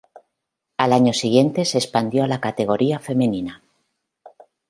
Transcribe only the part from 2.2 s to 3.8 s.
a la categoría femenina.